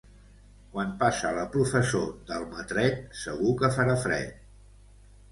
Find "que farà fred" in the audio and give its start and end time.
3.59-4.41